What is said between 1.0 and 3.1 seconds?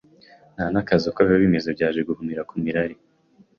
uko biba bimeze byaje guhumira ku mirari